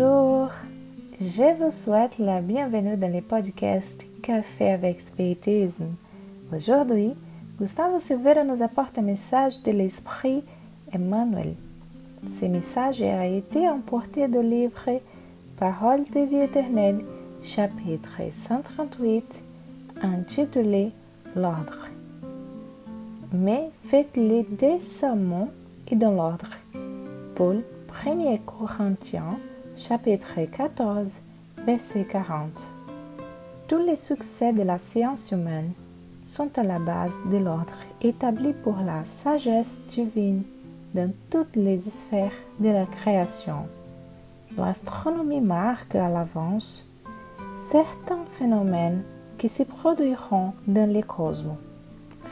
Bonjour, 0.00 0.48
je 1.20 1.62
vous 1.62 1.70
souhaite 1.70 2.18
la 2.18 2.40
bienvenue 2.40 2.96
dans 2.96 3.12
le 3.12 3.20
podcast 3.20 4.02
Café 4.22 4.70
avec 4.70 4.98
Spiritisme. 4.98 5.94
Aujourd'hui, 6.54 7.12
Gustavo 7.58 7.98
Silveira 8.00 8.42
nous 8.42 8.62
apporte 8.62 8.96
un 8.96 9.02
message 9.02 9.62
de 9.62 9.72
l'Esprit 9.72 10.42
Emmanuel. 10.90 11.54
Ce 12.26 12.46
message 12.46 13.02
a 13.02 13.26
été 13.26 13.68
emporté 13.68 14.26
du 14.26 14.42
livre 14.42 15.00
Parole 15.58 16.04
de 16.14 16.20
vie 16.20 16.44
éternelle, 16.44 17.04
chapitre 17.42 18.22
138, 18.30 19.44
intitulé 20.02 20.92
L'ordre. 21.36 21.88
Mais 23.34 23.70
faites-les 23.84 24.44
décemment 24.44 25.50
et 25.88 25.96
dans 25.96 26.12
l'ordre. 26.12 26.52
Paul 27.34 27.62
1 28.06 28.38
Corinthiens 28.46 29.36
chapitre 29.80 30.38
14 30.52 31.22
verset 31.64 32.04
40 32.04 32.50
Tous 33.66 33.78
les 33.78 33.96
succès 33.96 34.52
de 34.52 34.62
la 34.62 34.76
science 34.76 35.30
humaine 35.32 35.72
sont 36.26 36.50
à 36.58 36.62
la 36.62 36.78
base 36.78 37.18
de 37.32 37.38
l'ordre 37.38 37.78
établi 38.02 38.52
pour 38.52 38.76
la 38.84 39.06
sagesse 39.06 39.86
divine 39.88 40.42
dans 40.94 41.10
toutes 41.30 41.56
les 41.56 41.78
sphères 41.78 42.30
de 42.58 42.68
la 42.68 42.84
création. 42.84 43.68
L'astronomie 44.58 45.40
marque 45.40 45.94
à 45.94 46.10
l'avance 46.10 46.86
certains 47.54 48.26
phénomènes 48.30 49.02
qui 49.38 49.48
se 49.48 49.62
produiront 49.62 50.52
dans 50.66 50.92
le 50.92 51.00
cosmos 51.00 51.56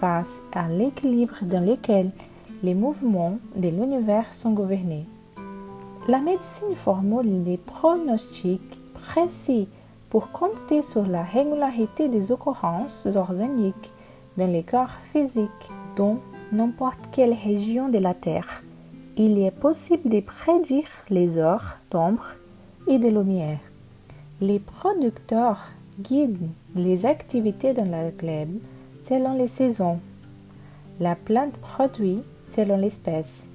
face 0.00 0.42
à 0.52 0.68
l'équilibre 0.68 1.38
dans 1.42 1.64
lequel 1.64 2.10
les 2.64 2.74
mouvements 2.74 3.38
de 3.54 3.68
l'univers 3.68 4.34
sont 4.34 4.52
gouvernés. 4.52 5.06
La 6.08 6.20
médecine 6.20 6.76
formule 6.76 7.42
des 7.42 7.56
pronostics 7.56 8.78
précis 8.94 9.66
pour 10.08 10.30
compter 10.30 10.82
sur 10.82 11.04
la 11.04 11.24
régularité 11.24 12.08
des 12.08 12.30
occurrences 12.30 13.08
organiques 13.16 13.90
dans 14.36 14.46
les 14.46 14.62
corps 14.62 14.98
physiques 15.12 15.68
dans 15.96 16.18
n'importe 16.52 17.00
quelle 17.10 17.32
région 17.32 17.88
de 17.88 17.98
la 17.98 18.14
Terre. 18.14 18.62
Il 19.16 19.36
est 19.40 19.50
possible 19.50 20.08
de 20.08 20.20
prédire 20.20 20.86
les 21.10 21.38
heures 21.38 21.78
d'ombre 21.90 22.36
et 22.86 23.00
de 23.00 23.08
lumière. 23.08 23.58
Les 24.40 24.60
producteurs 24.60 25.72
guident 25.98 26.50
les 26.76 27.04
activités 27.04 27.72
dans 27.72 27.90
la 27.90 28.12
glebe 28.12 28.60
selon 29.02 29.34
les 29.34 29.48
saisons. 29.48 29.98
La 31.00 31.16
plante 31.16 31.54
produit 31.54 32.22
selon 32.42 32.76
l'espèce 32.76 33.48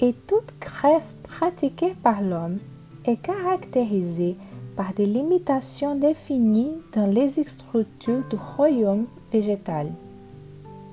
et 0.00 0.12
toute 0.12 0.54
greffe 0.60 1.14
pratiquée 1.22 1.94
par 2.02 2.22
l'homme 2.22 2.58
est 3.04 3.16
caractérisée 3.16 4.36
par 4.76 4.92
des 4.94 5.06
limitations 5.06 5.96
définies 5.96 6.72
dans 6.94 7.06
les 7.06 7.28
structures 7.46 8.22
du 8.30 8.36
royaume 8.36 9.06
végétal. 9.32 9.90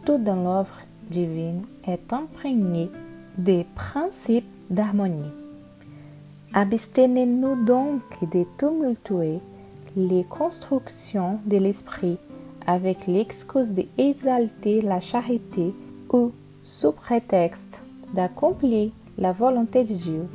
Tout 0.06 0.18
dans 0.18 0.44
l'œuvre 0.44 0.80
divine 1.10 1.62
est 1.88 2.12
imprégné 2.12 2.90
des 3.38 3.66
principes 3.76 4.50
d'harmonie. 4.70 5.32
Abstenez-nous 6.54 7.64
donc 7.66 8.02
de 8.22 8.46
tumultuer 8.58 9.40
les 9.96 10.24
constructions 10.24 11.40
de 11.46 11.58
l'esprit 11.58 12.18
avec 12.66 13.08
l'excuse 13.08 13.74
d'exalter 13.74 14.82
la 14.82 15.00
charité 15.00 15.74
ou 16.12 16.32
sous 16.64 16.92
prétexte 16.92 17.85
d'accomplir 18.16 18.92
la 19.18 19.32
volonté 19.32 19.84
de 19.84 19.94
Dieu. 19.94 20.28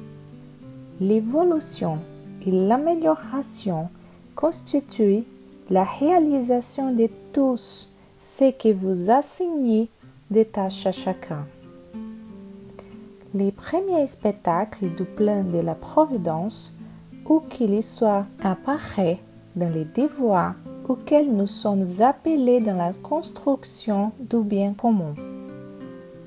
L'évolution 1.00 1.98
et 2.46 2.50
l'amélioration 2.50 3.88
constituent 4.36 5.24
la 5.70 5.84
réalisation 5.84 6.92
de 6.92 7.08
tous 7.32 7.88
ce 8.18 8.50
que 8.50 8.72
vous 8.72 9.10
assignez 9.10 9.88
des 10.30 10.44
tâches 10.44 10.86
à 10.86 10.92
chacun. 10.92 11.46
Les 13.32 13.52
premiers 13.52 14.06
spectacles 14.06 14.88
du 14.96 15.04
plan 15.04 15.44
de 15.44 15.60
la 15.60 15.74
Providence, 15.74 16.74
où 17.26 17.40
qu'il 17.40 17.82
soit, 17.82 18.26
apparaît 18.42 19.20
dans 19.54 19.72
les 19.72 19.84
devoirs 19.84 20.54
auxquels 20.88 21.32
nous 21.32 21.46
sommes 21.46 21.84
appelés 22.00 22.60
dans 22.60 22.76
la 22.76 22.92
construction 22.92 24.10
du 24.18 24.42
bien 24.42 24.74
commun. 24.74 25.14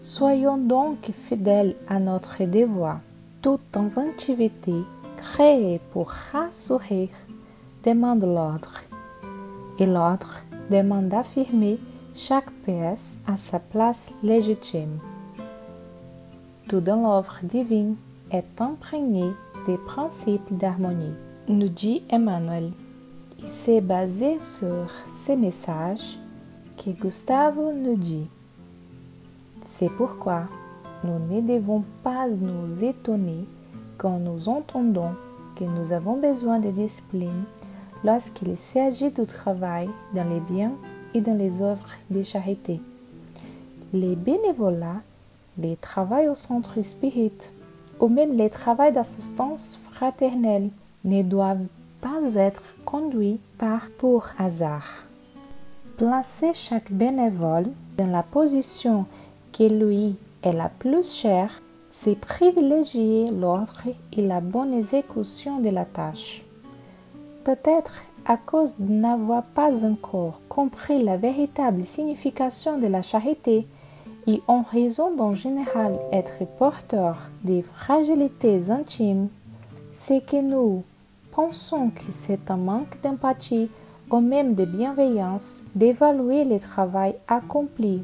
Soyons 0.03 0.57
donc 0.57 1.11
fidèles 1.13 1.77
à 1.87 1.97
notre 1.97 2.43
devoir. 2.43 2.99
Toute 3.41 3.77
inventivité 3.77 4.73
créée 5.15 5.79
pour 5.93 6.09
rassurer 6.09 7.09
demande 7.85 8.25
l'ordre, 8.25 8.81
et 9.79 9.85
l'ordre 9.85 10.41
demande 10.69 11.07
d'affirmer 11.07 11.79
chaque 12.13 12.51
pièce 12.65 13.23
à 13.27 13.37
sa 13.37 13.59
place 13.59 14.11
légitime. 14.23 14.99
Tout 16.67 16.81
dans 16.81 17.01
l'œuvre 17.01 17.39
divine 17.41 17.95
est 18.29 18.59
imprégné 18.59 19.31
des 19.65 19.77
principes 19.77 20.57
d'harmonie, 20.57 21.15
nous 21.47 21.69
dit 21.69 22.03
Emmanuel. 22.09 22.73
Et 23.41 23.47
c'est 23.47 23.79
basé 23.79 24.37
sur 24.37 24.89
ces 25.05 25.37
messages 25.37 26.19
que 26.75 26.89
Gustavo 26.89 27.71
nous 27.71 27.95
dit. 27.95 28.27
C'est 29.65 29.89
pourquoi 29.89 30.43
nous 31.03 31.19
ne 31.19 31.41
devons 31.41 31.83
pas 32.03 32.27
nous 32.27 32.83
étonner 32.83 33.45
quand 33.97 34.19
nous 34.19 34.49
entendons 34.49 35.11
que 35.55 35.63
nous 35.63 35.93
avons 35.93 36.17
besoin 36.17 36.59
de 36.59 36.69
discipline 36.69 37.43
lorsqu'il 38.03 38.57
s'agit 38.57 39.11
du 39.11 39.25
travail 39.25 39.89
dans 40.13 40.27
les 40.27 40.41
biens 40.41 40.73
et 41.13 41.21
dans 41.21 41.37
les 41.37 41.61
œuvres 41.61 41.87
de 42.09 42.23
charité. 42.23 42.81
Les 43.93 44.15
bénévolats, 44.15 45.01
les 45.57 45.77
travaux 45.77 46.31
au 46.31 46.35
centre 46.35 46.81
spirit 46.81 47.51
ou 47.99 48.09
même 48.09 48.35
les 48.35 48.49
travaux 48.49 48.91
d'assistance 48.91 49.79
fraternelle 49.91 50.69
ne 51.05 51.21
doivent 51.21 51.67
pas 52.01 52.35
être 52.35 52.63
conduits 52.83 53.39
par 53.57 53.87
pour 53.97 54.27
hasard. 54.37 55.05
Placer 55.95 56.53
chaque 56.53 56.91
bénévole 56.91 57.67
dans 57.97 58.07
la 58.07 58.23
position 58.23 59.05
qui 59.53 59.69
lui 59.69 60.17
est 60.41 60.51
la 60.51 60.67
plus 60.67 61.13
chère, 61.13 61.61
c'est 61.91 62.19
privilégier 62.19 63.29
l'ordre 63.31 63.83
et 64.11 64.21
la 64.27 64.41
bonne 64.41 64.73
exécution 64.73 65.59
de 65.59 65.69
la 65.69 65.85
tâche. 65.85 66.43
Peut-être 67.45 67.93
à 68.25 68.35
cause 68.35 68.77
de 68.79 68.91
n'avoir 68.91 69.43
pas 69.43 69.85
encore 69.85 70.41
compris 70.49 71.03
la 71.03 71.17
véritable 71.17 71.85
signification 71.85 72.79
de 72.79 72.87
la 72.87 73.01
charité 73.01 73.67
et 74.25 74.41
en 74.47 74.63
raison 74.63 75.15
d'en 75.15 75.35
général 75.35 75.99
être 76.11 76.45
porteur 76.57 77.17
des 77.43 77.61
fragilités 77.61 78.71
intimes, 78.71 79.27
c'est 79.91 80.25
que 80.25 80.41
nous 80.41 80.83
pensons 81.31 81.89
que 81.89 82.09
c'est 82.09 82.49
un 82.49 82.57
manque 82.57 82.99
d'empathie 83.03 83.69
ou 84.09 84.19
même 84.19 84.55
de 84.55 84.65
bienveillance 84.65 85.63
d'évaluer 85.75 86.43
le 86.45 86.59
travail 86.59 87.15
accompli 87.27 88.03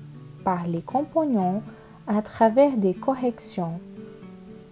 par 0.50 0.66
les 0.66 0.82
compagnons 0.82 1.62
à 2.08 2.24
travers 2.24 2.76
des 2.76 2.96
corrections. 2.96 3.80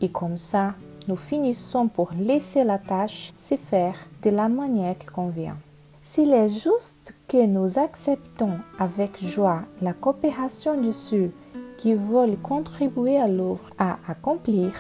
Et 0.02 0.10
comme 0.10 0.36
ça, 0.36 0.74
nous 1.08 1.16
finissons 1.16 1.88
pour 1.88 2.14
laisser 2.20 2.64
la 2.64 2.80
tâche 2.80 3.32
se 3.36 3.54
faire 3.58 3.94
de 4.24 4.32
la 4.32 4.50
manière 4.50 4.98
qui 4.98 5.06
convient. 5.06 5.58
S'il 6.02 6.34
est 6.34 6.50
juste 6.50 7.14
que 7.28 7.46
nous 7.46 7.78
acceptons 7.78 8.58
avec 8.80 9.24
joie 9.24 9.66
la 9.84 9.94
coopération 9.94 10.82
de 10.82 10.92
ceux 10.92 11.30
qui 11.78 11.94
veulent 11.94 12.42
contribuer 12.42 13.20
à 13.20 13.28
l'œuvre 13.28 13.70
à 13.78 14.00
accomplir, 14.08 14.72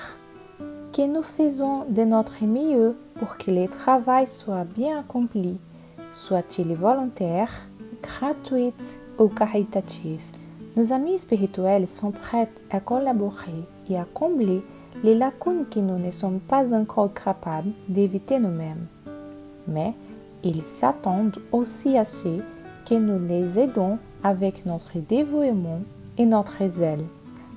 que 0.93 1.05
nous 1.05 1.21
faisons 1.21 1.85
de 1.88 2.01
notre 2.05 2.43
mieux 2.43 2.97
pour 3.19 3.38
que 3.38 3.51
le 3.51 3.67
travail 3.67 4.25
soit 4.25 4.63
bien 4.63 5.01
accompli, 5.01 5.59
soit-il 6.11 6.73
volontaire, 6.73 7.51
gratuit 8.01 8.73
ou 9.19 9.27
caritatif. 9.27 10.21
Nos 10.77 10.94
amis 10.94 11.18
spirituels 11.18 11.88
sont 11.88 12.12
prêts 12.12 12.47
à 12.69 12.79
collaborer 12.79 13.65
et 13.89 13.97
à 13.97 14.06
combler 14.06 14.62
les 15.03 15.15
lacunes 15.15 15.65
que 15.71 15.79
nous 15.79 15.97
ne 15.97 16.12
sommes 16.12 16.39
pas 16.39 16.71
encore 16.71 17.12
capables 17.15 17.71
d'éviter 17.89 18.38
nous-mêmes. 18.38 18.85
Mais 19.68 19.95
ils 20.44 20.62
s'attendent 20.62 21.39
aussi 21.51 21.97
à 21.97 22.06
ce 22.06 22.41
que 22.88 22.94
nous 22.94 23.27
les 23.27 23.57
aidons 23.57 23.97
avec 24.24 24.68
notre 24.68 25.00
dévouement 25.00 25.81
et 26.19 26.27
notre 26.27 26.68
zèle, 26.68 27.06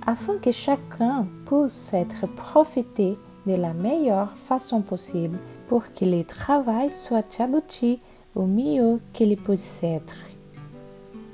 afin 0.06 0.38
que 0.38 0.50
chacun 0.50 1.26
puisse 1.44 1.92
être 1.92 2.26
profité 2.26 3.18
de 3.46 3.54
la 3.54 3.74
meilleure 3.74 4.32
façon 4.46 4.80
possible 4.80 5.36
pour 5.68 5.92
que 5.92 6.06
le 6.06 6.24
travail 6.24 6.90
soit 6.90 7.38
abouti 7.38 8.00
au 8.34 8.46
mieux 8.46 8.98
qu'il 9.12 9.36
puisse 9.36 9.80
être. 9.82 10.29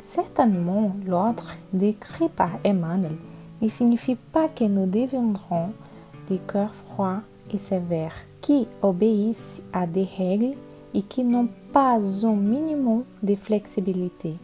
Certainement, 0.01 0.95
l'ordre 1.07 1.51
décrit 1.73 2.29
par 2.29 2.51
Emmanuel 2.65 3.17
ne 3.63 3.69
signifie 3.69 4.17
pas 4.17 4.49
que 4.49 4.65
nous 4.65 4.87
deviendrons 4.87 5.71
des 6.29 6.39
cœurs 6.39 6.75
froids 6.75 7.23
et 7.53 7.59
sévères 7.59 8.15
qui 8.41 8.67
obéissent 8.83 9.63
à 9.73 9.87
des 9.87 10.07
règles 10.19 10.55
et 10.95 11.03
qui 11.03 11.25
n'ont 11.25 11.49
pas 11.73 11.99
un 12.25 12.35
minimum 12.35 13.05
de 13.23 13.35
flexibilité. 13.35 14.35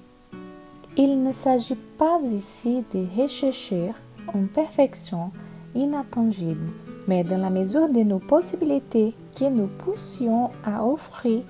Il 0.96 1.22
ne 1.22 1.32
s'agit 1.32 1.78
pas 1.96 2.18
ici 2.22 2.84
de 2.92 3.06
rechercher 3.20 3.92
une 4.34 4.48
perfection 4.48 5.30
inatteignable, 5.74 6.70
mais 7.08 7.24
dans 7.24 7.40
la 7.40 7.50
mesure 7.50 7.88
de 7.88 8.00
nos 8.00 8.18
possibilités 8.18 9.14
que 9.34 9.48
nous 9.48 9.68
poussions 9.68 10.50
à 10.64 10.84
offrir 10.84 11.42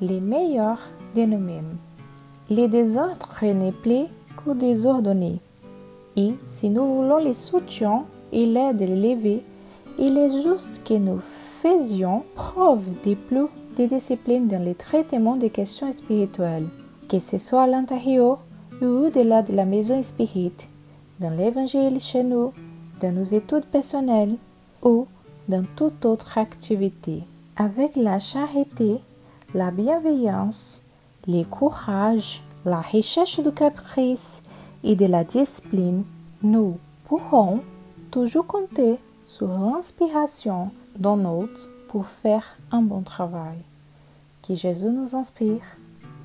les 0.00 0.20
meilleurs 0.20 0.80
de 1.14 1.22
nous-mêmes. 1.22 1.78
Les 2.50 2.68
désordres 2.68 3.28
n'est 3.42 3.72
plus 3.72 4.06
que 4.36 4.52
désordonnés. 4.52 5.40
Et 6.16 6.32
si 6.44 6.68
nous 6.68 6.84
voulons 6.84 7.18
les 7.18 7.34
soutiens 7.34 8.04
et 8.32 8.46
l'aide 8.46 8.78
de 8.78 8.84
l'élever, 8.84 9.42
il 9.98 10.18
est 10.18 10.42
juste 10.42 10.82
que 10.84 10.94
nous 10.94 11.20
faisions 11.62 12.24
preuve 12.34 12.84
de 13.04 13.14
plus 13.14 13.46
de 13.78 13.86
discipline 13.86 14.48
dans 14.48 14.62
le 14.62 14.74
traitement 14.74 15.36
des 15.36 15.50
questions 15.50 15.90
spirituelles, 15.92 16.66
que 17.08 17.18
ce 17.18 17.38
soit 17.38 17.62
à 17.62 17.66
l'intérieur 17.66 18.40
ou 18.80 19.06
au-delà 19.06 19.42
de 19.42 19.54
la 19.54 19.64
maison 19.64 20.02
spirite, 20.02 20.68
dans 21.20 21.30
l'évangile 21.30 22.00
chez 22.00 22.22
nous, 22.22 22.52
dans 23.00 23.12
nos 23.12 23.22
études 23.22 23.66
personnelles 23.66 24.36
ou 24.82 25.06
dans 25.48 25.64
toute 25.76 26.04
autre 26.04 26.36
activité. 26.38 27.22
Avec 27.56 27.96
la 27.96 28.18
charité, 28.18 28.96
la 29.54 29.70
bienveillance, 29.70 30.84
le 31.26 31.44
courage, 31.44 32.42
la 32.64 32.80
recherche 32.80 33.40
du 33.40 33.52
caprice 33.52 34.42
et 34.84 34.96
de 34.96 35.06
la 35.06 35.24
discipline, 35.24 36.04
nous 36.42 36.78
pourrons 37.04 37.60
toujours 38.10 38.46
compter 38.46 38.98
sur 39.24 39.48
l'inspiration 39.48 40.70
d'un 40.98 41.24
autre 41.24 41.68
pour 41.88 42.06
faire 42.06 42.44
un 42.70 42.82
bon 42.82 43.02
travail. 43.02 43.58
Que 44.46 44.54
Jésus 44.54 44.90
nous 44.90 45.14
inspire 45.14 45.62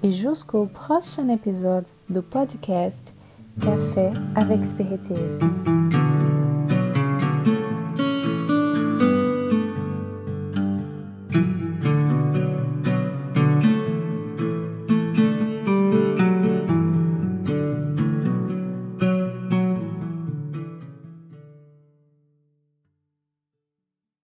et 0.04 0.12
jusqu'au 0.12 0.66
prochain 0.66 1.30
épisode 1.30 1.86
du 2.10 2.22
podcast 2.22 3.14
Café 3.62 4.12
avec 4.36 4.66
Spiritisme. 4.66 5.97